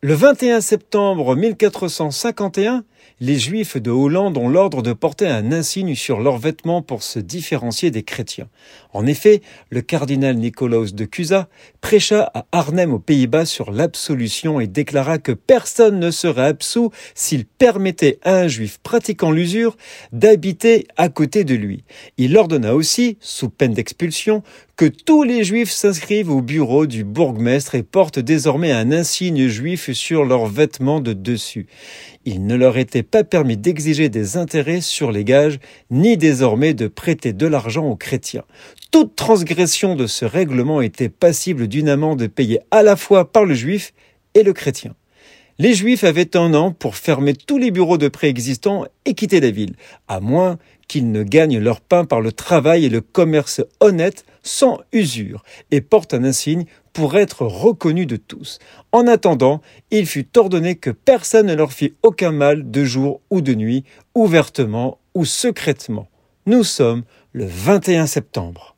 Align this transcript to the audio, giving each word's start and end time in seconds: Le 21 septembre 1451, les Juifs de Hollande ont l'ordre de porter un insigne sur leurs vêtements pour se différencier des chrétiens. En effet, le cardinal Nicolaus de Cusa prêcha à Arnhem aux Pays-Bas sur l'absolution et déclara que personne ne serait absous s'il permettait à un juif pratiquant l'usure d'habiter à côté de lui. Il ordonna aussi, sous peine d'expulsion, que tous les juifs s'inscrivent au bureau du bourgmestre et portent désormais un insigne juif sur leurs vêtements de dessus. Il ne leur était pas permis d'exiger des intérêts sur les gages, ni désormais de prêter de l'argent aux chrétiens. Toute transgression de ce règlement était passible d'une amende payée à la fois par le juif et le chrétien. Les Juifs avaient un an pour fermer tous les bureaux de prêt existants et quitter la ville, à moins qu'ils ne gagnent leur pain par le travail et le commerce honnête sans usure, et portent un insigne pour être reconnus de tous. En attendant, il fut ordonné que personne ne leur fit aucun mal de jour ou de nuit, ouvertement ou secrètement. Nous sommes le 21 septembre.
Le 0.00 0.14
21 0.14 0.60
septembre 0.60 1.34
1451, 1.34 2.84
les 3.18 3.36
Juifs 3.36 3.78
de 3.78 3.90
Hollande 3.90 4.38
ont 4.38 4.48
l'ordre 4.48 4.80
de 4.80 4.92
porter 4.92 5.26
un 5.26 5.50
insigne 5.50 5.96
sur 5.96 6.20
leurs 6.20 6.38
vêtements 6.38 6.82
pour 6.82 7.02
se 7.02 7.18
différencier 7.18 7.90
des 7.90 8.04
chrétiens. 8.04 8.48
En 8.92 9.06
effet, 9.06 9.42
le 9.70 9.80
cardinal 9.80 10.36
Nicolaus 10.36 10.94
de 10.94 11.04
Cusa 11.04 11.48
prêcha 11.80 12.30
à 12.32 12.46
Arnhem 12.52 12.92
aux 12.92 13.00
Pays-Bas 13.00 13.44
sur 13.44 13.72
l'absolution 13.72 14.60
et 14.60 14.68
déclara 14.68 15.18
que 15.18 15.32
personne 15.32 15.98
ne 15.98 16.12
serait 16.12 16.46
absous 16.46 16.92
s'il 17.16 17.44
permettait 17.44 18.20
à 18.22 18.36
un 18.36 18.46
juif 18.46 18.78
pratiquant 18.84 19.32
l'usure 19.32 19.76
d'habiter 20.12 20.86
à 20.96 21.08
côté 21.08 21.42
de 21.42 21.56
lui. 21.56 21.82
Il 22.18 22.36
ordonna 22.36 22.76
aussi, 22.76 23.18
sous 23.20 23.50
peine 23.50 23.74
d'expulsion, 23.74 24.44
que 24.78 24.86
tous 24.86 25.24
les 25.24 25.42
juifs 25.42 25.72
s'inscrivent 25.72 26.30
au 26.30 26.40
bureau 26.40 26.86
du 26.86 27.02
bourgmestre 27.02 27.74
et 27.74 27.82
portent 27.82 28.20
désormais 28.20 28.70
un 28.70 28.92
insigne 28.92 29.48
juif 29.48 29.90
sur 29.90 30.24
leurs 30.24 30.46
vêtements 30.46 31.00
de 31.00 31.12
dessus. 31.12 31.66
Il 32.24 32.46
ne 32.46 32.54
leur 32.54 32.78
était 32.78 33.02
pas 33.02 33.24
permis 33.24 33.56
d'exiger 33.56 34.08
des 34.08 34.36
intérêts 34.36 34.80
sur 34.80 35.10
les 35.10 35.24
gages, 35.24 35.58
ni 35.90 36.16
désormais 36.16 36.74
de 36.74 36.86
prêter 36.86 37.32
de 37.32 37.46
l'argent 37.48 37.86
aux 37.86 37.96
chrétiens. 37.96 38.44
Toute 38.92 39.16
transgression 39.16 39.96
de 39.96 40.06
ce 40.06 40.24
règlement 40.24 40.80
était 40.80 41.08
passible 41.08 41.66
d'une 41.66 41.88
amende 41.88 42.28
payée 42.28 42.60
à 42.70 42.84
la 42.84 42.94
fois 42.94 43.32
par 43.32 43.44
le 43.44 43.54
juif 43.54 43.92
et 44.34 44.44
le 44.44 44.52
chrétien. 44.52 44.94
Les 45.60 45.74
Juifs 45.74 46.04
avaient 46.04 46.36
un 46.36 46.54
an 46.54 46.70
pour 46.70 46.94
fermer 46.94 47.34
tous 47.34 47.58
les 47.58 47.72
bureaux 47.72 47.98
de 47.98 48.06
prêt 48.06 48.28
existants 48.28 48.84
et 49.04 49.14
quitter 49.14 49.40
la 49.40 49.50
ville, 49.50 49.74
à 50.06 50.20
moins 50.20 50.56
qu'ils 50.86 51.10
ne 51.10 51.24
gagnent 51.24 51.58
leur 51.58 51.80
pain 51.80 52.04
par 52.04 52.20
le 52.20 52.30
travail 52.30 52.84
et 52.84 52.88
le 52.88 53.00
commerce 53.00 53.60
honnête 53.80 54.24
sans 54.44 54.78
usure, 54.92 55.42
et 55.72 55.80
portent 55.80 56.14
un 56.14 56.22
insigne 56.22 56.64
pour 56.92 57.16
être 57.16 57.44
reconnus 57.44 58.06
de 58.06 58.14
tous. 58.14 58.60
En 58.92 59.08
attendant, 59.08 59.60
il 59.90 60.06
fut 60.06 60.28
ordonné 60.38 60.76
que 60.76 60.90
personne 60.90 61.46
ne 61.46 61.54
leur 61.54 61.72
fit 61.72 61.94
aucun 62.04 62.30
mal 62.30 62.70
de 62.70 62.84
jour 62.84 63.20
ou 63.30 63.40
de 63.40 63.54
nuit, 63.54 63.82
ouvertement 64.14 64.98
ou 65.14 65.24
secrètement. 65.24 66.08
Nous 66.46 66.62
sommes 66.62 67.02
le 67.32 67.46
21 67.46 68.06
septembre. 68.06 68.76